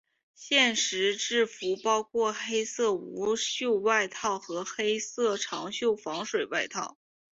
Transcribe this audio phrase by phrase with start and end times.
[0.33, 6.97] 现时制服包括黑色无袖外套和黑色长袖防水外套。